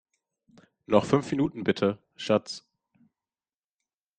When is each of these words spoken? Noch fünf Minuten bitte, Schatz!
Noch 0.87 1.05
fünf 1.05 1.29
Minuten 1.29 1.63
bitte, 1.63 1.99
Schatz! 2.15 2.65